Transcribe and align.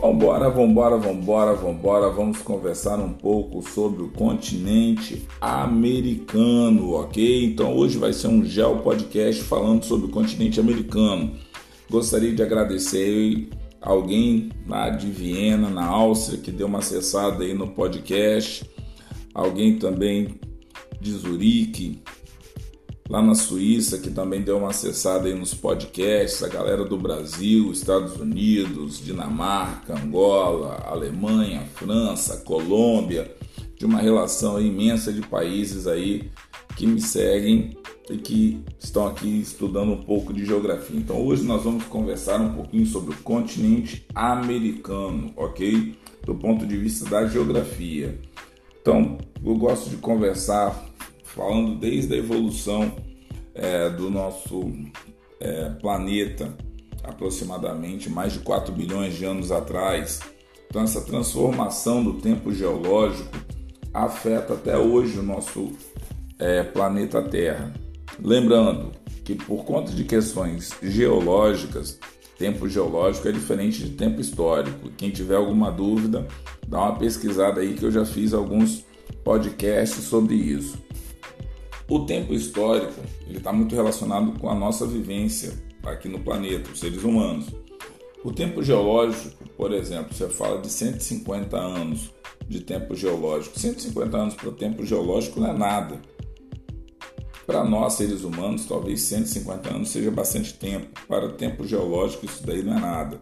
Vambora, 0.00 0.48
vambora, 0.48 0.96
vambora, 0.96 1.54
vambora. 1.54 2.08
Vamos 2.08 2.38
conversar 2.38 2.98
um 2.98 3.12
pouco 3.12 3.60
sobre 3.60 4.02
o 4.02 4.08
continente 4.08 5.28
americano, 5.38 6.92
ok? 6.94 7.44
Então 7.44 7.76
hoje 7.76 7.98
vai 7.98 8.10
ser 8.14 8.28
um 8.28 8.42
gel 8.42 8.78
podcast 8.78 9.42
falando 9.42 9.84
sobre 9.84 10.06
o 10.06 10.10
continente 10.10 10.58
americano. 10.58 11.32
Gostaria 11.90 12.32
de 12.34 12.42
agradecer 12.42 13.50
alguém 13.78 14.48
lá 14.66 14.88
de 14.88 15.06
Viena, 15.10 15.68
na 15.68 15.84
Áustria, 15.84 16.40
que 16.40 16.50
deu 16.50 16.66
uma 16.66 16.78
acessada 16.78 17.44
aí 17.44 17.52
no 17.52 17.68
podcast. 17.68 18.64
Alguém 19.34 19.78
também 19.78 20.40
de 20.98 21.12
Zurique, 21.12 22.00
lá 23.10 23.20
na 23.20 23.34
Suíça, 23.34 23.98
que 23.98 24.08
também 24.08 24.40
deu 24.40 24.58
uma 24.58 24.70
acessada 24.70 25.26
aí 25.26 25.34
nos 25.34 25.52
podcasts, 25.52 26.44
a 26.44 26.48
galera 26.48 26.84
do 26.84 26.96
Brasil, 26.96 27.72
Estados 27.72 28.16
Unidos, 28.16 29.04
Dinamarca, 29.04 30.00
Angola, 30.00 30.84
Alemanha, 30.86 31.66
França, 31.74 32.36
Colômbia, 32.36 33.34
de 33.76 33.84
uma 33.84 33.98
relação 33.98 34.60
imensa 34.60 35.12
de 35.12 35.22
países 35.22 35.88
aí 35.88 36.30
que 36.76 36.86
me 36.86 37.00
seguem 37.00 37.76
e 38.08 38.16
que 38.16 38.62
estão 38.78 39.08
aqui 39.08 39.40
estudando 39.40 39.90
um 39.90 40.02
pouco 40.04 40.32
de 40.32 40.46
geografia. 40.46 40.96
Então 40.96 41.20
hoje 41.20 41.42
nós 41.42 41.64
vamos 41.64 41.84
conversar 41.86 42.40
um 42.40 42.54
pouquinho 42.54 42.86
sobre 42.86 43.12
o 43.12 43.18
continente 43.22 44.06
americano, 44.14 45.32
ok? 45.36 45.96
Do 46.24 46.36
ponto 46.36 46.64
de 46.64 46.76
vista 46.76 47.10
da 47.10 47.26
geografia. 47.26 48.20
Então 48.80 49.18
eu 49.44 49.56
gosto 49.56 49.90
de 49.90 49.96
conversar 49.96 50.89
falando 51.34 51.78
desde 51.78 52.14
a 52.14 52.16
evolução 52.16 52.92
é, 53.54 53.90
do 53.90 54.10
nosso 54.10 54.72
é, 55.38 55.70
planeta, 55.80 56.56
aproximadamente 57.02 58.08
mais 58.08 58.32
de 58.32 58.40
4 58.40 58.72
bilhões 58.72 59.14
de 59.14 59.24
anos 59.24 59.50
atrás. 59.50 60.20
Então, 60.68 60.82
essa 60.82 61.00
transformação 61.00 62.02
do 62.02 62.14
tempo 62.14 62.52
geológico 62.52 63.36
afeta 63.92 64.54
até 64.54 64.76
hoje 64.76 65.18
o 65.18 65.22
nosso 65.22 65.72
é, 66.38 66.62
planeta 66.62 67.22
Terra. 67.22 67.72
Lembrando 68.22 68.92
que, 69.24 69.34
por 69.34 69.64
conta 69.64 69.92
de 69.92 70.04
questões 70.04 70.70
geológicas, 70.82 71.98
tempo 72.38 72.68
geológico 72.68 73.28
é 73.28 73.32
diferente 73.32 73.84
de 73.84 73.90
tempo 73.90 74.20
histórico. 74.20 74.90
Quem 74.96 75.10
tiver 75.10 75.36
alguma 75.36 75.70
dúvida, 75.70 76.26
dá 76.66 76.80
uma 76.80 76.96
pesquisada 76.96 77.60
aí 77.60 77.74
que 77.74 77.84
eu 77.84 77.90
já 77.90 78.04
fiz 78.04 78.32
alguns 78.32 78.84
podcasts 79.24 80.04
sobre 80.04 80.34
isso. 80.34 80.78
O 81.90 82.06
tempo 82.06 82.32
histórico 82.32 83.00
ele 83.26 83.38
está 83.38 83.52
muito 83.52 83.74
relacionado 83.74 84.38
com 84.38 84.48
a 84.48 84.54
nossa 84.54 84.86
vivência 84.86 85.52
aqui 85.82 86.08
no 86.08 86.20
planeta, 86.20 86.70
os 86.70 86.78
seres 86.78 87.02
humanos. 87.02 87.46
O 88.22 88.30
tempo 88.30 88.62
geológico, 88.62 89.44
por 89.56 89.72
exemplo, 89.72 90.14
você 90.14 90.28
fala 90.28 90.60
de 90.60 90.70
150 90.70 91.58
anos 91.58 92.12
de 92.46 92.60
tempo 92.60 92.94
geológico. 92.94 93.58
150 93.58 94.16
anos 94.16 94.34
para 94.34 94.50
o 94.50 94.52
tempo 94.52 94.86
geológico 94.86 95.40
não 95.40 95.50
é 95.50 95.52
nada. 95.52 96.00
Para 97.44 97.64
nós, 97.64 97.94
seres 97.94 98.22
humanos, 98.22 98.66
talvez 98.66 99.00
150 99.02 99.74
anos 99.74 99.88
seja 99.88 100.12
bastante 100.12 100.54
tempo. 100.54 100.88
Para 101.08 101.26
o 101.26 101.32
tempo 101.32 101.66
geológico, 101.66 102.24
isso 102.24 102.46
daí 102.46 102.62
não 102.62 102.76
é 102.76 102.80
nada. 102.80 103.20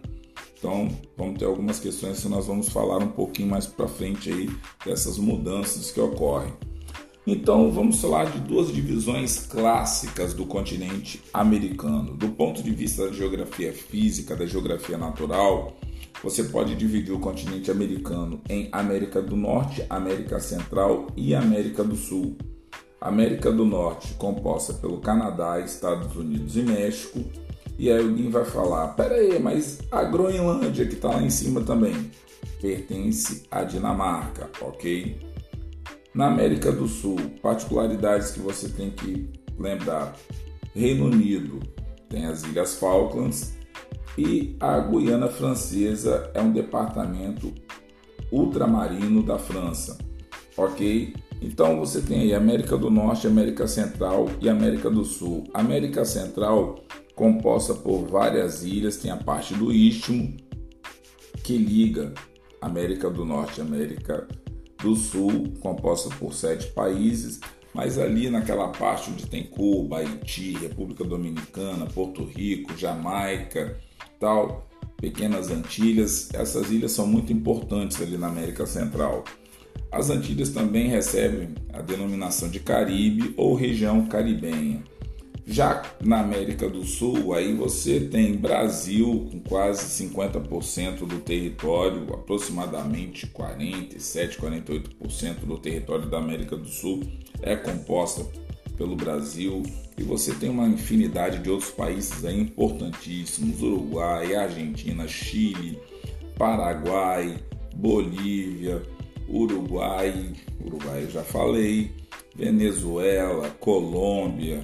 Então, 0.59 0.89
vamos 1.17 1.39
ter 1.39 1.47
algumas 1.47 1.81
questões 1.81 2.21
que 2.21 2.29
nós 2.29 2.47
vamos 2.47 2.69
falar 2.69 2.99
um 2.99 3.13
pouquinho 3.13 3.49
mais 3.49 3.67
para 3.67 3.89
frente 3.89 4.31
aí 4.31 4.51
dessas 4.85 5.17
mudanças 5.17 5.91
que 5.91 6.01
ocorrem. 6.01 6.53
Então 7.31 7.71
vamos 7.71 8.01
falar 8.01 8.25
de 8.25 8.41
duas 8.41 8.73
divisões 8.73 9.39
clássicas 9.47 10.33
do 10.33 10.47
continente 10.47 11.23
americano. 11.31 12.15
Do 12.15 12.31
ponto 12.31 12.63
de 12.63 12.71
vista 12.71 13.05
da 13.05 13.13
geografia 13.13 13.71
física, 13.71 14.35
da 14.35 14.47
geografia 14.47 14.97
natural, 14.97 15.77
você 16.25 16.45
pode 16.45 16.75
dividir 16.75 17.13
o 17.13 17.19
continente 17.19 17.71
americano 17.71 18.41
em 18.49 18.71
América 18.73 19.21
do 19.21 19.37
Norte, 19.37 19.85
América 19.91 20.41
Central 20.41 21.09
e 21.15 21.35
América 21.35 21.85
do 21.85 21.97
Sul. 21.97 22.35
América 22.99 23.53
do 23.53 23.67
Norte, 23.67 24.15
composta 24.15 24.73
pelo 24.73 24.97
Canadá, 24.97 25.61
Estados 25.61 26.17
Unidos 26.17 26.57
e 26.57 26.63
México. 26.63 27.21
E 27.79 27.91
aí 27.91 28.01
alguém 28.01 28.31
vai 28.31 28.47
falar: 28.47 28.89
pera 28.95 29.17
aí, 29.17 29.39
mas 29.39 29.81
a 29.93 30.03
Groenlândia, 30.03 30.87
que 30.87 30.95
está 30.95 31.09
lá 31.09 31.23
em 31.23 31.29
cima 31.29 31.61
também, 31.61 32.11
pertence 32.59 33.43
à 33.51 33.65
Dinamarca, 33.65 34.49
ok? 34.63 35.29
Na 36.19 36.27
América 36.27 36.73
do 36.73 36.89
Sul, 36.89 37.17
particularidades 37.41 38.33
que 38.33 38.41
você 38.41 38.69
tem 38.69 38.91
que 38.91 39.31
lembrar: 39.57 40.17
Reino 40.75 41.05
Unido 41.05 41.61
tem 42.09 42.27
as 42.27 42.43
Ilhas 42.43 42.75
Falklands 42.75 43.57
e 44.19 44.57
a 44.59 44.81
Guiana 44.81 45.29
Francesa 45.29 46.29
é 46.35 46.43
um 46.43 46.51
departamento 46.51 47.55
ultramarino 48.33 49.23
da 49.23 49.39
França, 49.39 49.97
ok? 50.57 51.15
Então 51.41 51.79
você 51.79 52.01
tem 52.01 52.23
aí 52.23 52.35
América 52.35 52.77
do 52.77 52.91
Norte, 52.91 53.29
América 53.29 53.69
Central 53.69 54.29
e 54.41 54.49
América 54.49 54.91
do 54.91 55.05
Sul. 55.05 55.45
América 55.55 56.05
Central 56.05 56.81
composta 57.15 57.75
por 57.75 58.09
várias 58.09 58.65
ilhas, 58.65 58.97
tem 58.97 59.13
a 59.13 59.17
parte 59.17 59.55
do 59.55 59.73
Istmo 59.73 60.37
que 61.45 61.57
liga 61.57 62.13
América 62.61 63.09
do 63.09 63.25
Norte 63.25 63.61
América 63.61 64.27
do 64.83 64.95
Sul, 64.95 65.53
composta 65.61 66.09
por 66.17 66.33
sete 66.33 66.69
países, 66.69 67.41
mas 67.75 67.99
ali 67.99 68.31
naquela 68.31 68.69
parte 68.69 69.11
onde 69.11 69.27
tem 69.27 69.45
Cuba, 69.45 69.99
Haiti, 69.99 70.53
República 70.53 71.05
Dominicana, 71.05 71.87
Porto 71.87 72.25
Rico, 72.25 72.77
Jamaica, 72.77 73.77
tal, 74.19 74.69
pequenas 74.97 75.51
Antilhas, 75.51 76.29
essas 76.33 76.71
ilhas 76.71 76.93
são 76.93 77.07
muito 77.07 77.33
importantes 77.33 78.01
ali 78.01 78.17
na 78.17 78.29
América 78.29 78.67
Central. 78.67 79.25
As 79.91 80.11
Antilhas 80.11 80.51
também 80.51 80.89
recebem 80.89 81.55
a 81.73 81.81
denominação 81.81 82.49
de 82.49 82.61
Caribe 82.61 83.33
ou 83.37 83.55
região 83.55 84.07
caribenha. 84.07 84.83
Já 85.51 85.83
na 86.05 86.21
América 86.21 86.69
do 86.69 86.85
Sul, 86.85 87.33
aí 87.33 87.55
você 87.55 88.01
tem 88.01 88.37
Brasil 88.37 89.31
com 89.33 89.41
quase 89.41 90.05
50% 90.07 91.07
do 91.07 91.21
território, 91.21 92.03
aproximadamente 92.13 93.27
47, 93.29 94.39
48% 94.39 95.47
do 95.47 95.57
território 95.57 96.05
da 96.05 96.19
América 96.19 96.55
do 96.55 96.69
Sul 96.69 97.03
é 97.41 97.57
composta 97.57 98.27
pelo 98.77 98.95
Brasil. 98.95 99.63
E 99.97 100.03
você 100.03 100.35
tem 100.35 100.51
uma 100.51 100.69
infinidade 100.69 101.39
de 101.39 101.49
outros 101.49 101.71
países 101.71 102.27
aí 102.27 102.39
importantíssimos, 102.39 103.63
Uruguai, 103.63 104.35
Argentina, 104.35 105.09
Chile, 105.09 105.79
Paraguai, 106.37 107.39
Bolívia, 107.75 108.83
Uruguai, 109.27 110.31
Uruguai 110.63 111.05
eu 111.05 111.11
já 111.11 111.23
falei, 111.23 111.91
Venezuela, 112.37 113.49
Colômbia, 113.59 114.63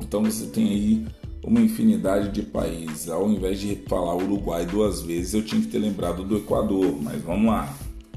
então 0.00 0.22
você 0.22 0.46
tem 0.46 0.68
aí 0.68 1.06
uma 1.44 1.60
infinidade 1.60 2.30
de 2.30 2.42
países. 2.42 3.08
Ao 3.08 3.28
invés 3.30 3.60
de 3.60 3.76
falar 3.86 4.16
Uruguai 4.16 4.66
duas 4.66 5.02
vezes, 5.02 5.34
eu 5.34 5.44
tinha 5.44 5.60
que 5.60 5.68
ter 5.68 5.78
lembrado 5.78 6.24
do 6.24 6.38
Equador, 6.38 6.96
mas 7.00 7.22
vamos 7.22 7.46
lá, 7.46 7.72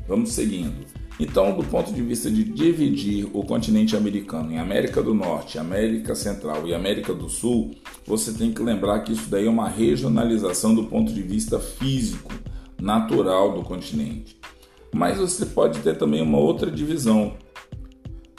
vamos 0.07 0.31
seguindo. 0.31 0.87
Então, 1.19 1.55
do 1.55 1.63
ponto 1.65 1.91
de 1.91 2.01
vista 2.01 2.31
de 2.31 2.45
dividir 2.45 3.27
o 3.33 3.43
continente 3.43 3.95
americano 3.95 4.53
em 4.53 4.57
América 4.57 5.03
do 5.03 5.13
Norte, 5.13 5.59
América 5.59 6.15
Central 6.15 6.65
e 6.65 6.73
América 6.73 7.13
do 7.13 7.29
Sul, 7.29 7.71
você 8.05 8.31
tem 8.31 8.53
que 8.53 8.63
lembrar 8.63 9.01
que 9.01 9.11
isso 9.11 9.29
daí 9.29 9.45
é 9.45 9.49
uma 9.49 9.67
regionalização 9.67 10.73
do 10.73 10.85
ponto 10.85 11.13
de 11.13 11.21
vista 11.21 11.59
físico, 11.59 12.31
natural 12.81 13.53
do 13.53 13.63
continente. 13.63 14.37
Mas 14.93 15.17
você 15.17 15.45
pode 15.45 15.79
ter 15.79 15.97
também 15.97 16.21
uma 16.21 16.37
outra 16.37 16.71
divisão, 16.71 17.33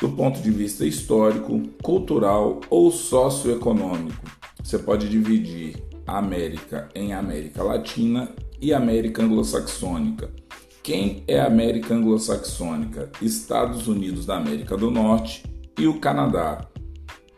do 0.01 0.09
ponto 0.09 0.41
de 0.41 0.51
vista 0.51 0.85
histórico, 0.87 1.61
cultural 1.83 2.61
ou 2.71 2.91
socioeconômico. 2.91 4.25
Você 4.63 4.79
pode 4.79 5.09
dividir 5.09 5.77
a 6.07 6.19
América 6.19 6.89
em 6.95 7.13
América 7.13 7.63
Latina 7.63 8.35
e 8.61 8.73
América 8.73 9.23
Anglo-Saxônica. 9.23 10.31
Quem 10.83 11.23
é 11.29 11.39
a 11.39 11.47
América 11.47 11.95
Anglo-Saxônica? 11.95 13.11
Estados 13.21 13.87
Unidos 13.87 14.25
da 14.25 14.39
América 14.39 14.77
do 14.77 14.91
Norte 14.91 15.45
e 15.79 15.87
o 15.87 16.01
Canadá. 16.01 16.67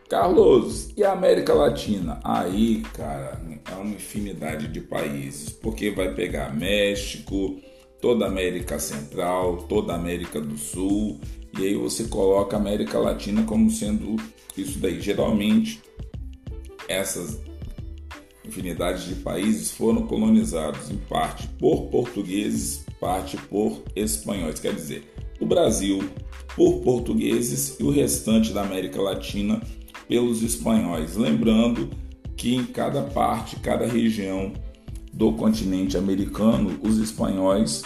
Carlos, 0.09 0.93
e 0.95 1.03
a 1.03 1.11
América 1.11 1.53
Latina? 1.53 2.19
Aí, 2.23 2.83
cara, 2.93 3.41
é 3.69 3.75
uma 3.75 3.95
infinidade 3.95 4.67
de 4.67 4.79
países, 4.79 5.49
porque 5.49 5.89
vai 5.89 6.13
pegar 6.13 6.55
México, 6.55 7.59
toda 7.99 8.25
a 8.25 8.27
América 8.27 8.79
Central, 8.79 9.63
toda 9.63 9.93
a 9.93 9.95
América 9.95 10.39
do 10.39 10.57
Sul 10.57 11.19
e 11.57 11.65
aí 11.65 11.75
você 11.75 12.05
coloca 12.05 12.57
a 12.57 12.59
América 12.59 12.97
Latina 12.97 13.43
como 13.43 13.69
sendo 13.69 14.15
isso 14.57 14.79
daí. 14.79 14.99
Geralmente, 14.99 15.81
essas 16.87 17.39
infinidades 18.45 19.05
de 19.05 19.15
países 19.15 19.71
foram 19.71 20.07
colonizados 20.07 20.89
em 20.89 20.97
parte 20.97 21.47
por 21.59 21.87
portugueses, 21.87 22.85
parte 22.99 23.37
por 23.37 23.83
espanhóis. 23.95 24.59
Quer 24.59 24.73
dizer, 24.73 25.13
o 25.39 25.45
Brasil 25.45 26.03
por 26.55 26.81
portugueses 26.81 27.77
e 27.79 27.83
o 27.83 27.89
restante 27.89 28.51
da 28.51 28.61
América 28.61 29.01
Latina 29.01 29.61
pelos 30.07 30.41
espanhóis. 30.41 31.15
Lembrando 31.15 31.89
que 32.35 32.55
em 32.55 32.65
cada 32.65 33.03
parte, 33.03 33.55
cada 33.57 33.85
região 33.85 34.53
do 35.11 35.33
continente 35.33 35.97
americano, 35.97 36.79
os 36.83 36.97
espanhóis 36.97 37.83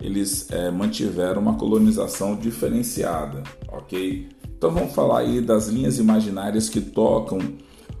eles 0.00 0.50
é, 0.50 0.70
mantiveram 0.70 1.42
uma 1.42 1.56
colonização 1.56 2.36
diferenciada, 2.36 3.42
ok? 3.68 4.28
Então 4.56 4.70
vamos 4.70 4.94
falar 4.94 5.20
aí 5.20 5.40
das 5.40 5.68
linhas 5.68 5.98
imaginárias 5.98 6.68
que 6.68 6.80
tocam 6.80 7.38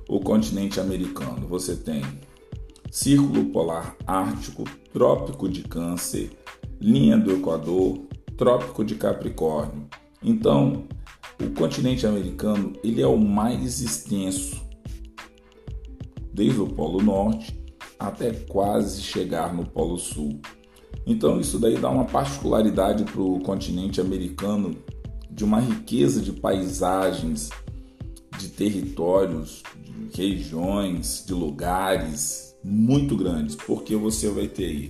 o 0.08 0.20
continente 0.20 0.80
americano. 0.80 1.46
Você 1.48 1.76
tem 1.76 2.02
Círculo 2.90 3.46
Polar 3.46 3.96
Ártico, 4.06 4.64
Trópico 4.92 5.48
de 5.48 5.62
Câncer, 5.62 6.30
Linha 6.80 7.16
do 7.16 7.32
Equador, 7.32 8.00
Trópico 8.36 8.84
de 8.84 8.94
Capricórnio. 8.94 9.86
Então, 10.22 10.84
o 11.40 11.50
continente 11.50 12.06
americano 12.06 12.72
ele 12.82 13.00
é 13.00 13.06
o 13.06 13.16
mais 13.16 13.80
extenso, 13.80 14.60
desde 16.32 16.60
o 16.60 16.66
Polo 16.66 17.02
Norte 17.02 17.58
até 17.98 18.32
quase 18.32 19.02
chegar 19.02 19.54
no 19.54 19.64
Polo 19.66 19.98
Sul. 19.98 20.40
Então 21.06 21.40
isso 21.40 21.58
daí 21.58 21.76
dá 21.76 21.90
uma 21.90 22.04
particularidade 22.04 23.04
para 23.04 23.20
o 23.20 23.40
continente 23.40 24.00
americano 24.00 24.76
de 25.30 25.44
uma 25.44 25.60
riqueza 25.60 26.20
de 26.20 26.32
paisagens, 26.32 27.50
de 28.38 28.48
territórios, 28.48 29.62
de 30.10 30.22
regiões, 30.22 31.24
de 31.26 31.32
lugares 31.32 32.54
muito 32.62 33.16
grandes, 33.16 33.56
porque 33.56 33.96
você 33.96 34.28
vai 34.28 34.48
ter 34.48 34.64
aí 34.64 34.88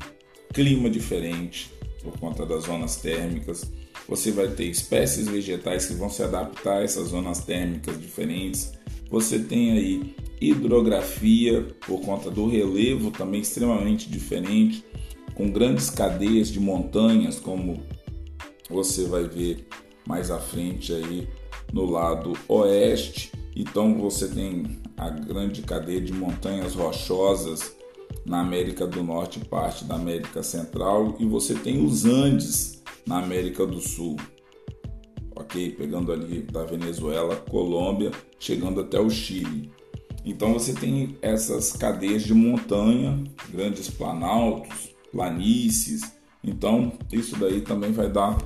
clima 0.53 0.91
diferente 0.91 1.71
por 2.03 2.19
conta 2.19 2.45
das 2.45 2.65
zonas 2.65 2.97
térmicas, 2.97 3.71
você 4.09 4.33
vai 4.33 4.49
ter 4.49 4.65
espécies 4.65 5.29
vegetais 5.29 5.87
que 5.87 5.95
vão 5.95 6.09
se 6.09 6.23
adaptar 6.23 6.79
a 6.79 6.83
essas 6.83 7.09
zonas 7.09 7.45
térmicas 7.45 8.01
diferentes, 8.01 8.73
você 9.11 9.39
tem 9.39 9.73
aí 9.73 10.15
hidrografia 10.41 11.63
por 11.87 12.01
conta 12.01 12.31
do 12.31 12.49
relevo 12.49 13.11
também 13.11 13.41
extremamente 13.41 14.09
diferente 14.09 14.85
com 15.35 15.51
grandes 15.51 15.91
cadeias 15.91 16.49
de 16.49 16.61
montanhas, 16.61 17.39
como 17.39 17.83
você 18.69 19.05
vai 19.05 19.25
ver 19.25 19.67
mais 20.07 20.31
à 20.31 20.39
frente 20.39 20.93
aí 20.93 21.29
no 21.73 21.85
lado 21.85 22.33
oeste. 22.49 23.33
Então 23.55 23.99
você 23.99 24.29
tem 24.29 24.79
a 24.97 25.11
grande 25.11 25.63
cadeia 25.63 26.01
de 26.01 26.13
montanhas 26.13 26.75
rochosas 26.75 27.77
na 28.25 28.41
América 28.41 28.87
do 28.87 29.03
Norte, 29.03 29.41
parte 29.41 29.85
da 29.85 29.95
América 29.97 30.43
Central, 30.43 31.17
e 31.19 31.25
você 31.25 31.55
tem 31.55 31.85
os 31.85 32.05
Andes 32.05 32.83
na 33.07 33.19
América 33.19 33.67
do 33.67 33.81
Sul. 33.81 34.17
OK? 35.35 35.71
Pegando 35.71 36.13
ali 36.13 36.43
da 36.43 36.65
Venezuela, 36.65 37.37
Colômbia, 37.37 38.11
chegando 38.39 38.81
até 38.81 39.01
o 39.01 39.11
Chile. 39.11 39.71
Então 40.25 40.53
você 40.53 40.75
tem 40.75 41.17
essas 41.23 41.73
cadeias 41.73 42.23
de 42.23 42.35
montanha, 42.35 43.23
grandes 43.49 43.89
planaltos, 43.89 44.90
planícies. 45.13 46.13
Então, 46.43 46.93
isso 47.13 47.39
daí 47.39 47.61
também 47.61 47.93
vai 47.93 48.11
dar 48.11 48.39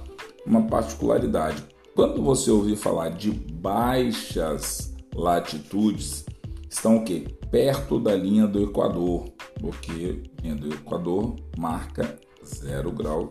uma 0.47 0.63
particularidade. 0.67 1.65
Quando 1.95 2.23
você 2.23 2.51
ouvir 2.51 2.77
falar 2.77 3.11
de 3.11 3.31
baixas 3.31 4.95
latitudes, 5.15 6.25
estão 6.69 6.97
o 6.97 7.05
que? 7.05 7.21
Perto 7.51 8.01
da 8.01 8.17
linha 8.17 8.49
do 8.49 8.61
Equador, 8.63 9.27
porque 9.61 10.21
a 10.39 10.43
linha 10.43 10.57
do 10.57 10.75
Equador 10.75 11.37
marca 11.57 12.19
zero 12.45 12.91
grau, 12.91 13.31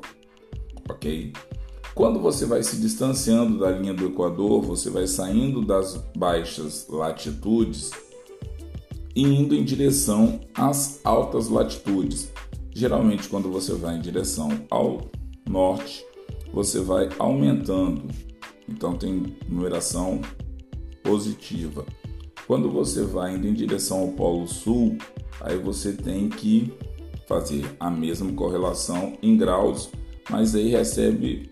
ok? 0.90 1.34
Quando 1.94 2.20
você 2.20 2.46
vai 2.46 2.64
se 2.64 2.78
distanciando 2.78 3.60
da 3.60 3.70
linha 3.70 3.94
do 3.94 4.06
Equador, 4.08 4.62
você 4.62 4.90
vai 4.90 5.06
saindo 5.06 5.62
das 5.62 5.96
baixas 6.18 6.88
latitudes 6.90 7.92
e 9.16 9.22
indo 9.22 9.54
em 9.54 9.64
direção 9.64 10.40
às 10.56 11.00
altas 11.04 11.50
latitudes. 11.50 12.32
Geralmente, 12.76 13.30
quando 13.30 13.52
você 13.52 13.74
vai 13.74 13.98
em 13.98 14.02
direção 14.02 14.50
ao 14.70 15.02
norte, 15.48 16.04
você 16.52 16.80
vai 16.80 17.10
aumentando, 17.20 18.08
então 18.68 18.96
tem 18.96 19.36
numeração 19.48 20.22
positiva. 21.04 21.86
Quando 22.48 22.70
você 22.70 23.04
vai 23.04 23.36
indo 23.36 23.48
em 23.48 23.54
direção 23.54 24.00
ao 24.00 24.08
Polo 24.10 24.48
Sul, 24.48 24.98
aí 25.42 25.58
você 25.58 25.94
tem 25.94 26.30
que 26.30 26.74
fazer 27.28 27.66
a 27.80 27.90
mesma 27.90 28.32
correlação 28.34 29.18
em 29.22 29.38
graus, 29.38 29.90
mas 30.30 30.56
aí 30.56 30.70
recebe 30.70 31.52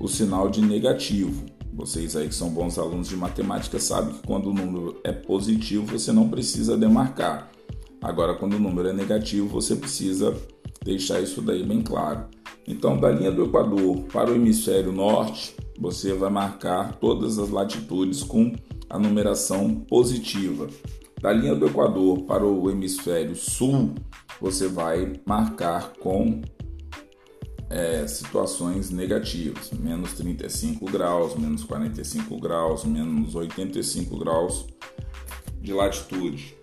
o 0.00 0.08
sinal 0.08 0.48
de 0.48 0.60
negativo. 0.60 1.44
Vocês 1.72 2.16
aí 2.16 2.28
que 2.28 2.34
são 2.34 2.48
bons 2.48 2.78
alunos 2.78 3.08
de 3.08 3.16
matemática 3.16 3.78
sabem 3.78 4.14
que 4.14 4.26
quando 4.26 4.48
o 4.48 4.54
número 4.54 4.98
é 5.04 5.12
positivo 5.12 5.86
você 5.86 6.10
não 6.10 6.28
precisa 6.28 6.76
demarcar. 6.76 7.50
Agora, 8.00 8.34
quando 8.34 8.54
o 8.54 8.60
número 8.60 8.88
é 8.88 8.92
negativo, 8.92 9.48
você 9.48 9.74
precisa 9.74 10.36
deixar 10.84 11.20
isso 11.20 11.42
daí 11.42 11.62
bem 11.62 11.82
claro. 11.82 12.26
Então, 12.66 12.98
da 12.98 13.10
linha 13.10 13.30
do 13.30 13.44
Equador 13.44 14.04
para 14.12 14.30
o 14.30 14.34
hemisfério 14.34 14.92
norte, 14.92 15.54
você 15.78 16.12
vai 16.12 16.30
marcar 16.30 16.96
todas 16.96 17.38
as 17.38 17.50
latitudes 17.50 18.22
com 18.22 18.52
a 18.88 18.98
numeração 18.98 19.74
positiva. 19.74 20.68
Da 21.20 21.32
linha 21.32 21.54
do 21.54 21.66
Equador 21.66 22.22
para 22.22 22.44
o 22.44 22.70
hemisfério 22.70 23.34
sul, 23.34 23.94
você 24.40 24.68
vai 24.68 25.14
marcar 25.24 25.92
com 25.94 26.42
é, 27.70 28.06
situações 28.06 28.90
negativas, 28.90 29.70
menos 29.70 30.12
35 30.14 30.84
graus, 30.86 31.34
menos 31.36 31.64
45 31.64 32.38
graus, 32.38 32.84
menos 32.84 33.34
85 33.34 34.18
graus 34.18 34.66
de 35.60 35.72
latitude. 35.72 36.55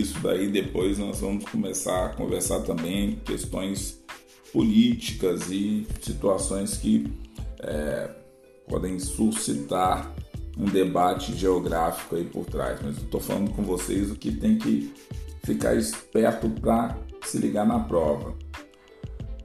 Isso 0.00 0.20
daí 0.20 0.48
depois 0.48 0.98
nós 0.98 1.20
vamos 1.20 1.46
começar 1.46 2.04
a 2.04 2.08
conversar 2.10 2.60
também 2.60 3.16
questões 3.24 4.04
políticas 4.52 5.50
e 5.50 5.86
situações 6.02 6.76
que 6.76 7.10
é, 7.60 8.10
podem 8.68 8.98
suscitar 8.98 10.14
um 10.58 10.66
debate 10.66 11.34
geográfico 11.34 12.14
aí 12.14 12.24
por 12.24 12.44
trás. 12.44 12.78
Mas 12.82 12.98
eu 12.98 13.04
estou 13.04 13.20
falando 13.20 13.52
com 13.52 13.62
vocês 13.62 14.10
o 14.10 14.16
que 14.16 14.32
tem 14.32 14.58
que 14.58 14.92
ficar 15.42 15.74
esperto 15.74 16.50
para 16.60 16.98
se 17.24 17.38
ligar 17.38 17.66
na 17.66 17.80
prova. 17.80 18.34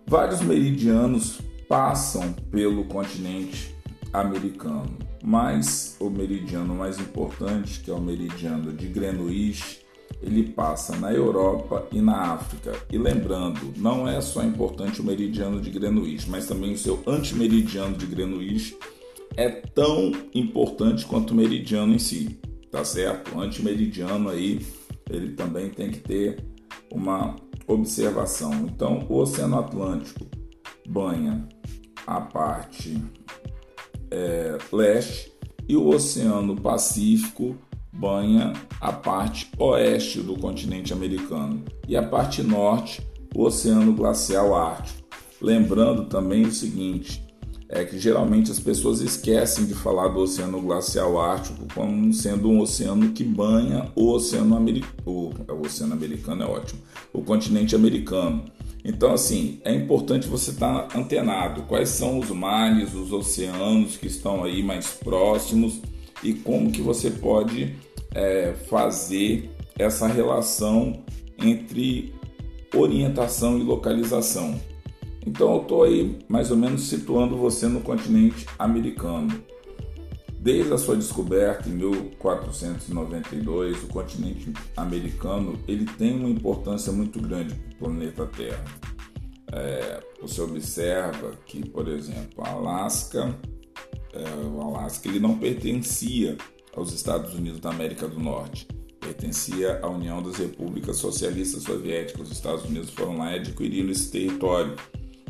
Vários 0.06 0.42
meridianos 0.42 1.39
passam 1.69 2.33
pelo 2.51 2.83
continente 2.86 3.74
americano, 4.12 4.98
mas 5.24 5.95
o 5.98 6.09
meridiano 6.09 6.75
mais 6.75 7.00
importante, 7.00 7.80
que 7.80 7.89
é 7.89 7.94
o 7.94 8.01
meridiano 8.01 8.74
de 8.74 8.88
Greenwich, 8.88 9.80
ele 10.22 10.44
passa 10.44 10.96
na 10.98 11.12
Europa 11.12 11.88
e 11.92 12.02
na 12.02 12.34
África. 12.34 12.74
E 12.91 12.98
lembrando, 12.98 13.74
não 13.77 14.08
é 14.08 14.20
só 14.22 14.44
importante 14.44 15.01
o 15.01 15.03
meridiano 15.03 15.60
de 15.60 15.70
Greenwich, 15.70 16.30
mas 16.30 16.48
também 16.48 16.74
o 16.74 16.77
seu 16.77 17.01
antimeridiano 17.08 17.96
de 17.96 18.06
Greenwich 18.06 18.77
é 19.36 19.50
tão 19.50 20.12
importante 20.34 21.06
quanto 21.06 21.32
o 21.32 21.36
meridiano 21.36 21.94
em 21.94 22.00
si, 22.00 22.39
tá 22.70 22.84
certo? 22.84 23.36
O 23.36 23.41
antimeridiano 23.41 24.30
aí, 24.30 24.65
ele 25.10 25.34
também 25.34 25.70
tem 25.70 25.89
que 25.89 26.00
ter 26.00 26.44
uma 26.91 27.36
observação. 27.68 28.51
Então, 28.65 29.06
o 29.10 29.18
Oceano 29.18 29.60
Atlântico 29.60 30.25
banha 30.88 31.48
a 32.06 32.20
parte 32.20 33.01
é, 34.10 34.58
leste 34.72 35.32
e 35.68 35.75
o 35.75 35.88
Oceano 35.88 36.60
Pacífico 36.60 37.56
banha 37.91 38.53
a 38.79 38.91
parte 38.91 39.50
oeste 39.57 40.21
do 40.21 40.38
continente 40.38 40.93
americano 40.93 41.63
e 41.88 41.95
a 41.98 42.03
parte 42.03 42.41
norte, 42.41 43.01
o 43.36 43.43
Oceano 43.43 43.93
Glacial 43.93 44.55
Ártico. 44.55 45.01
Lembrando 45.41 46.05
também 46.05 46.43
o 46.43 46.51
seguinte, 46.51 47.24
é 47.67 47.86
que 47.86 47.98
geralmente 47.98 48.51
as 48.51 48.60
pessoas 48.60 49.00
esquecem 49.00 49.65
de 49.65 49.74
falar 49.74 50.10
do 50.10 50.19
Oceano 50.19 50.62
Glacial 50.62 51.19
Ártico 51.19 51.65
como 51.74 52.13
sendo 52.13 52.50
um 52.50 52.60
oceano 52.60 53.12
que 53.12 53.24
banha 53.24 53.89
o 53.95 54.12
Oceano 54.12 54.55
Americano, 54.55 54.93
o, 55.05 55.31
Oceano 55.65 55.93
Americano 55.93 56.43
é 56.43 56.45
ótimo, 56.45 56.81
o 57.13 57.21
continente 57.21 57.74
americano. 57.74 58.43
Então, 58.83 59.13
assim, 59.13 59.62
é 59.63 59.74
importante 59.74 60.27
você 60.27 60.51
estar 60.51 60.88
antenado. 60.95 61.62
Quais 61.63 61.89
são 61.89 62.19
os 62.19 62.29
mares, 62.31 62.93
os 62.95 63.12
oceanos 63.12 63.95
que 63.95 64.07
estão 64.07 64.43
aí 64.43 64.63
mais 64.63 64.88
próximos 64.88 65.79
e 66.24 66.34
como 66.34 66.72
que 66.72 66.82
você 66.82 67.10
pode 67.10 67.75
é, 68.13 68.54
fazer 68.70 69.50
essa 69.78 70.08
relação 70.08 71.04
entre 71.38 72.13
orientação 72.75 73.58
e 73.58 73.63
localização. 73.63 74.60
Então 75.25 75.56
eu 75.56 75.62
estou 75.62 75.84
aí 75.84 76.20
mais 76.28 76.51
ou 76.51 76.58
menos 76.58 76.82
situando 76.84 77.38
você 77.38 77.68
no 77.68 77.80
continente 77.82 78.46
americano. 78.58 79.30
Desde 80.40 80.74
a 80.74 80.78
sua 80.78 80.96
descoberta 80.96 81.70
em 81.70 81.74
1492, 81.74 83.84
o 83.84 83.88
continente 83.88 84.51
americano 84.75 85.60
ele 85.68 85.86
tem 85.86 86.16
uma 86.16 86.30
importância 86.30 86.92
muito 86.92 87.22
grande 87.22 87.54
para 87.54 87.74
o 87.74 87.75
planeta 87.78 88.25
Terra. 88.25 88.66
É, 89.54 90.00
você 90.20 90.42
observa 90.42 91.34
que, 91.46 91.70
por 91.70 91.88
exemplo, 91.88 92.44
Alasca, 92.44 93.38
é, 94.13 94.46
o 94.48 94.62
Alasca 94.62 95.08
ele 95.08 95.20
não 95.20 95.38
pertencia 95.38 96.38
aos 96.75 96.94
Estados 96.94 97.34
Unidos 97.34 97.60
da 97.60 97.70
América 97.70 98.08
do 98.08 98.20
Norte. 98.20 98.68
pertencia 99.00 99.80
à 99.82 99.89
União 99.89 100.22
das 100.22 100.38
Repúblicas 100.38 100.98
Socialistas 100.98 101.63
Soviéticas. 101.63 102.27
Os 102.27 102.32
Estados 102.32 102.65
Unidos 102.65 102.91
foram 102.91 103.18
lá 103.18 103.36
e 103.36 103.39
adquiriram 103.39 103.89
esse 103.89 104.12
território. 104.12 104.75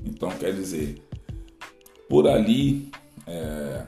Então, 0.04 0.30
quer 0.32 0.54
dizer, 0.54 1.02
por 2.10 2.28
ali, 2.28 2.92
é, 3.26 3.86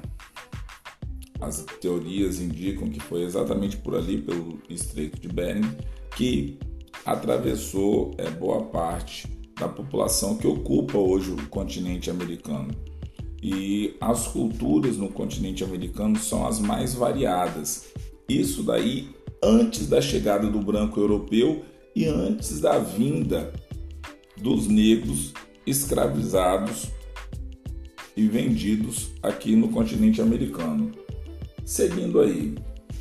as 1.41 1.65
teorias 1.81 2.39
indicam 2.39 2.89
que 2.89 2.99
foi 2.99 3.23
exatamente 3.23 3.77
por 3.77 3.95
ali, 3.95 4.21
pelo 4.21 4.59
Estreito 4.69 5.19
de 5.19 5.27
Bering, 5.27 5.75
que 6.15 6.57
atravessou 7.05 8.15
é, 8.17 8.29
boa 8.29 8.63
parte 8.63 9.27
da 9.59 9.67
população 9.67 10.37
que 10.37 10.47
ocupa 10.47 10.97
hoje 10.97 11.31
o 11.31 11.47
continente 11.47 12.09
americano. 12.09 12.73
E 13.43 13.97
as 13.99 14.27
culturas 14.29 14.95
no 14.95 15.09
continente 15.09 15.65
americano 15.65 16.17
são 16.17 16.47
as 16.47 16.61
mais 16.61 16.93
variadas. 16.93 17.87
Isso 18.29 18.63
daí 18.63 19.09
antes 19.43 19.87
da 19.87 19.99
chegada 19.99 20.49
do 20.49 20.59
branco 20.59 20.97
europeu 20.97 21.65
e 21.93 22.05
antes 22.05 22.61
da 22.61 22.79
vinda 22.79 23.51
dos 24.37 24.67
negros 24.67 25.33
escravizados 25.67 26.87
e 28.15 28.25
vendidos 28.29 29.11
aqui 29.21 29.57
no 29.57 29.67
continente 29.67 30.21
americano. 30.21 30.93
Seguindo 31.65 32.21
aí, 32.21 32.55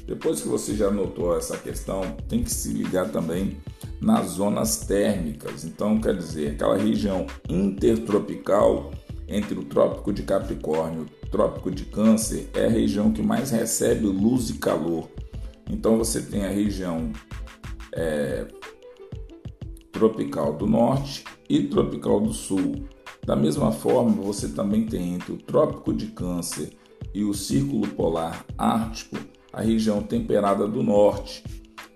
depois 0.09 0.41
que 0.41 0.49
você 0.49 0.75
já 0.75 0.91
notou 0.91 1.37
essa 1.37 1.57
questão, 1.57 2.17
tem 2.29 2.43
que 2.43 2.51
se 2.51 2.73
ligar 2.73 3.13
também 3.13 3.59
nas 4.01 4.31
zonas 4.31 4.79
térmicas. 4.79 5.65
Então, 5.65 6.01
quer 6.01 6.17
dizer, 6.17 6.53
aquela 6.53 6.77
região 6.77 7.27
intertropical 7.49 8.91
entre 9.33 9.59
o 9.59 9.65
Trópico 9.65 10.13
de 10.13 10.23
Capricórnio 10.23 11.07
e 11.07 11.27
o 11.27 11.31
Trópico 11.31 11.71
de 11.71 11.85
Câncer 11.87 12.51
é 12.55 12.67
a 12.67 12.69
região 12.69 13.13
que 13.13 13.23
mais 13.23 13.51
recebe 13.51 14.07
luz 14.07 14.51
e 14.51 14.59
calor. 14.59 15.09
Então, 15.69 15.97
você 15.97 16.21
tem 16.21 16.45
a 16.45 16.51
região 16.51 17.11
é, 17.93 18.47
tropical 19.91 20.53
do 20.53 20.67
norte 20.67 21.25
e 21.49 21.63
tropical 21.65 22.21
do 22.21 22.33
sul. 22.33 22.87
Da 23.25 23.35
mesma 23.35 23.73
forma, 23.73 24.23
você 24.23 24.49
também 24.49 24.85
tem 24.85 25.15
entre 25.15 25.33
o 25.33 25.39
Trópico 25.39 25.95
de 25.95 26.09
Câncer 26.09 26.71
e 27.15 27.25
o 27.25 27.33
Círculo 27.33 27.89
Polar 27.89 28.45
Ártico 28.59 29.17
a 29.53 29.61
região 29.61 30.03
temperada 30.03 30.67
do 30.67 30.83
norte 30.83 31.45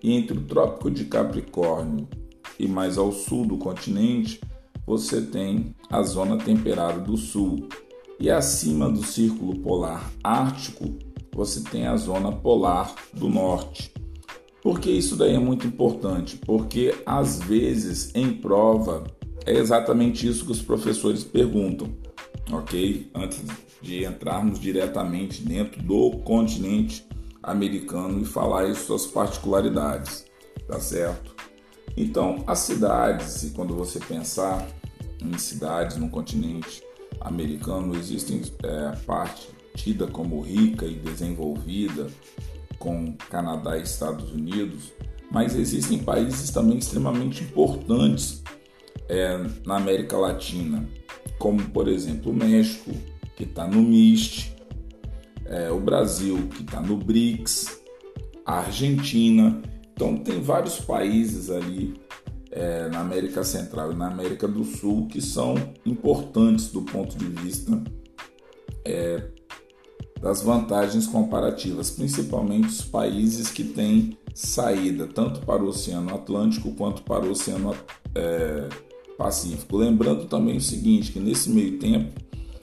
e 0.03 0.13
entre 0.13 0.37
o 0.37 0.43
Trópico 0.43 0.91
de 0.91 1.07
Capricórnio 1.07 2.07
e 2.59 2.69
mais 2.69 2.99
ao 2.99 3.11
sul 3.11 3.47
do 3.47 3.57
continente, 3.57 4.41
você 4.87 5.21
tem 5.21 5.75
a 5.91 6.03
zona 6.03 6.37
temperada 6.39 7.01
do 7.01 7.17
sul. 7.17 7.69
E 8.19 8.31
acima 8.31 8.89
do 8.89 9.05
Círculo 9.05 9.59
Polar 9.59 10.11
Ártico, 10.23 10.97
você 11.35 11.61
tem 11.61 11.87
a 11.87 11.97
zona 11.97 12.33
polar 12.33 12.95
do 13.13 13.29
norte. 13.29 13.93
Por 14.63 14.81
que 14.81 14.91
isso 14.91 15.17
daí 15.17 15.35
é 15.35 15.39
muito 15.39 15.67
importante? 15.67 16.39
Porque 16.39 16.95
às 17.05 17.41
vezes 17.41 18.11
em 18.15 18.33
prova 18.33 19.05
é 19.45 19.55
exatamente 19.55 20.27
isso 20.27 20.47
que 20.47 20.53
os 20.53 20.63
professores 20.63 21.23
perguntam, 21.23 21.95
ok? 22.51 23.11
Antes 23.15 23.43
de 23.83 24.05
entrarmos 24.05 24.59
diretamente 24.59 25.43
dentro 25.43 25.83
do 25.83 26.11
continente 26.25 27.07
americano 27.43 28.21
e 28.21 28.25
falar 28.25 28.65
as 28.65 28.79
suas 28.79 29.07
particularidades, 29.07 30.25
tá 30.67 30.81
certo? 30.81 31.36
Então, 31.97 32.45
as 32.47 32.61
cidades, 32.61 33.51
quando 33.55 33.75
você 33.75 33.99
pensar 33.99 34.67
em 35.21 35.37
cidades 35.39 35.97
no 35.97 36.11
continente 36.11 36.83
americano, 37.21 37.97
existem 37.97 38.43
é, 38.63 38.97
parte 39.07 39.49
tida 39.75 40.07
como 40.07 40.41
rica 40.41 40.87
e 40.87 40.95
desenvolvida, 40.95 42.09
com 42.79 43.15
Canadá 43.31 43.79
e 43.79 43.83
Estados 43.83 44.31
Unidos, 44.33 44.93
mas 45.31 45.55
existem 45.55 45.99
países 45.99 46.51
também 46.51 46.79
extremamente 46.79 47.43
importantes 47.43 48.43
é, 49.09 49.39
na 49.65 49.77
América 49.77 50.17
Latina, 50.17 50.89
como 51.39 51.63
por 51.71 51.89
exemplo 51.89 52.33
o 52.33 52.35
México, 52.35 52.91
que 53.35 53.45
está 53.45 53.67
no 53.67 53.83
MIST, 53.83 54.55
é, 55.45 55.71
o 55.71 55.81
Brasil, 55.81 56.49
que 56.49 56.63
está 56.63 56.81
no 56.81 56.97
BRICS, 56.97 57.81
a 58.45 58.61
Argentina. 58.61 59.61
Então, 59.97 60.15
tem 60.19 60.43
vários 60.43 60.79
países 60.79 61.49
ali 61.49 61.95
é, 62.51 62.87
na 62.91 63.01
América 63.01 63.43
Central 63.43 63.93
e 63.93 63.97
na 63.97 64.09
América 64.09 64.47
do 64.47 64.63
Sul 64.63 65.09
que 65.09 65.23
são 65.23 65.55
importantes 65.87 66.71
do 66.71 66.83
ponto 66.83 67.17
de 67.17 67.25
vista 67.25 67.83
é, 68.85 69.31
das 70.21 70.43
vantagens 70.43 71.07
comparativas, 71.07 71.91
principalmente 71.91 72.69
os 72.69 72.83
países 72.83 73.51
que 73.51 73.65
têm 73.65 74.19
saída 74.35 75.07
tanto 75.07 75.41
para 75.41 75.63
o 75.63 75.69
Oceano 75.69 76.15
Atlântico 76.15 76.73
quanto 76.73 77.03
para 77.03 77.25
o 77.25 77.31
Oceano 77.31 77.75
é, 78.15 78.69
Pacífico. 79.17 79.79
Lembrando 79.79 80.27
também 80.27 80.59
o 80.59 80.61
seguinte, 80.61 81.11
que 81.11 81.19
nesse 81.19 81.49
meio 81.49 81.79
tempo 81.79 82.21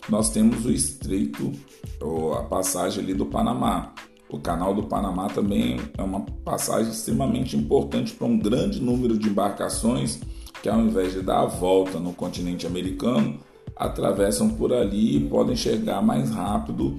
nós 0.07 0.29
temos 0.29 0.65
o 0.65 0.71
estreito, 0.71 1.51
ou 1.99 2.33
a 2.33 2.43
passagem 2.43 3.03
ali 3.03 3.13
do 3.13 3.25
Panamá. 3.25 3.93
O 4.33 4.39
canal 4.39 4.73
do 4.73 4.81
Panamá 4.81 5.27
também 5.27 5.79
é 5.95 6.01
uma 6.01 6.21
passagem 6.43 6.91
extremamente 6.91 7.55
importante 7.55 8.13
para 8.13 8.25
um 8.25 8.39
grande 8.39 8.81
número 8.81 9.15
de 9.15 9.29
embarcações 9.29 10.19
que, 10.59 10.67
ao 10.67 10.81
invés 10.81 11.13
de 11.13 11.21
dar 11.21 11.41
a 11.41 11.45
volta 11.45 11.99
no 11.99 12.13
continente 12.13 12.65
americano, 12.65 13.39
atravessam 13.75 14.49
por 14.49 14.73
ali 14.73 15.17
e 15.17 15.29
podem 15.29 15.55
chegar 15.55 16.01
mais 16.01 16.31
rápido, 16.31 16.97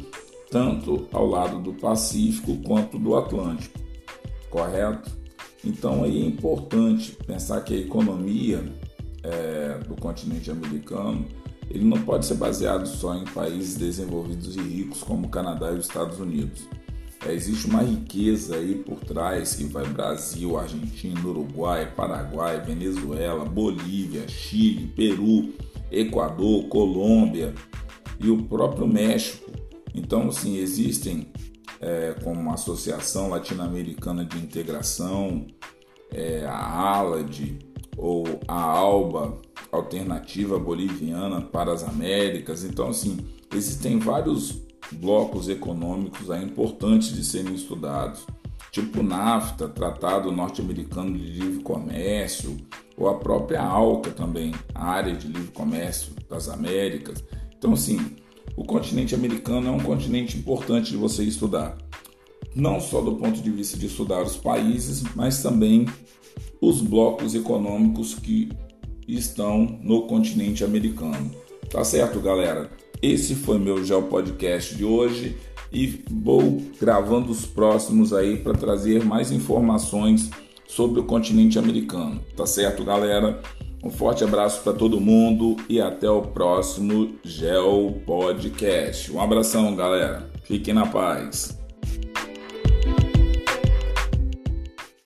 tanto 0.49 1.09
ao 1.11 1.27
lado 1.27 1.59
do 1.59 1.73
Pacífico 1.73 2.57
quanto 2.65 3.01
do 3.01 3.17
Atlântico. 3.17 3.81
Correto? 4.49 5.11
Então 5.65 6.05
aí 6.05 6.23
é 6.23 6.27
importante 6.27 7.19
pensar 7.27 7.63
que 7.63 7.75
a 7.75 7.79
economia 7.79 8.63
é, 9.25 9.81
do 9.89 9.97
continente 9.97 10.53
americano 10.53 11.25
ele 11.69 11.85
não 11.85 12.01
pode 12.01 12.27
ser 12.27 12.35
baseado 12.35 12.87
só 12.87 13.17
em 13.17 13.25
países 13.25 13.75
desenvolvidos 13.75 14.55
e 14.55 14.61
ricos 14.61 15.03
como 15.03 15.27
o 15.27 15.31
Canadá 15.31 15.73
e 15.73 15.79
os 15.79 15.87
Estados 15.87 16.21
Unidos. 16.21 16.69
Existe 17.33 17.67
uma 17.67 17.83
riqueza 17.83 18.57
aí 18.57 18.75
por 18.75 19.01
trás 19.01 19.55
que 19.55 19.65
vai 19.65 19.87
Brasil, 19.87 20.59
Argentina, 20.59 21.21
Uruguai, 21.25 21.91
Paraguai, 21.95 22.61
Venezuela, 22.61 23.45
Bolívia, 23.45 24.29
Chile, 24.29 24.93
Peru, 24.95 25.53
Equador, 25.91 26.65
Colômbia 26.69 27.55
e 28.21 28.29
o 28.29 28.43
próprio 28.45 28.87
México. 28.87 29.51
Então, 29.95 30.29
assim, 30.29 30.59
existem 30.59 31.29
é, 31.81 32.15
como 32.23 32.51
a 32.51 32.55
Associação 32.55 33.31
Latino-Americana 33.31 34.25
de 34.25 34.39
Integração, 34.39 35.47
é, 36.13 36.45
a 36.47 36.97
ALAD 36.97 37.59
ou 37.97 38.25
a 38.47 38.61
ALBA, 38.61 39.41
Alternativa 39.71 40.59
Boliviana 40.59 41.41
para 41.41 41.73
as 41.73 41.83
Américas. 41.83 42.65
Então, 42.65 42.89
assim, 42.89 43.19
existem 43.53 43.99
vários 43.99 44.63
blocos 44.93 45.49
econômicos 45.49 46.31
aí 46.31 46.45
importantes 46.45 47.13
de 47.15 47.25
serem 47.25 47.55
estudados, 47.55 48.27
tipo 48.71 49.03
NAFTA, 49.03 49.69
Tratado 49.69 50.33
Norte-Americano 50.33 51.17
de 51.17 51.25
Livre 51.25 51.63
Comércio, 51.63 52.57
ou 52.97 53.09
a 53.09 53.15
própria 53.15 53.63
ALCA 53.63 54.11
também, 54.11 54.53
Área 54.75 55.15
de 55.15 55.27
Livre 55.27 55.53
Comércio 55.53 56.13
das 56.29 56.49
Américas. 56.49 57.25
Então, 57.57 57.73
assim, 57.73 57.99
o 58.57 58.65
continente 58.65 59.15
americano 59.15 59.69
é 59.69 59.71
um 59.71 59.81
continente 59.81 60.39
importante 60.39 60.91
de 60.91 60.97
você 60.97 61.25
estudar, 61.25 61.77
não 62.55 62.81
só 62.81 63.01
do 63.01 63.17
ponto 63.17 63.41
de 63.41 63.51
vista 63.51 63.77
de 63.77 63.87
estudar 63.87 64.23
os 64.23 64.37
países, 64.37 65.03
mas 65.15 65.43
também 65.43 65.87
os 66.61 66.81
blocos 66.81 67.35
econômicos 67.35 68.15
que 68.15 68.49
estão 69.09 69.79
no 69.83 70.07
continente 70.07 70.65
americano. 70.65 71.31
Tá 71.71 71.85
certo, 71.85 72.21
galera? 72.21 72.71
Esse 73.05 73.35
foi 73.35 73.59
meu 73.59 73.85
Geo 73.85 74.05
Podcast 74.05 74.75
de 74.75 74.83
hoje 74.83 75.37
e 75.71 76.03
vou 76.11 76.63
gravando 76.81 77.31
os 77.31 77.45
próximos 77.45 78.15
aí 78.15 78.39
para 78.39 78.55
trazer 78.55 79.05
mais 79.05 79.31
informações 79.31 80.31
sobre 80.67 81.01
o 81.01 81.05
continente 81.05 81.59
americano. 81.59 82.19
Tá 82.35 82.47
certo, 82.47 82.83
galera? 82.83 83.43
Um 83.85 83.91
forte 83.91 84.25
abraço 84.25 84.63
para 84.63 84.73
todo 84.73 84.99
mundo 84.99 85.55
e 85.69 85.83
até 85.83 86.09
o 86.09 86.23
próximo 86.23 87.15
Geo 87.23 87.93
Podcast. 88.07 89.13
Um 89.13 89.21
abração, 89.21 89.77
galera. 89.77 90.31
Fiquem 90.45 90.73
na 90.73 90.87
paz. 90.87 91.63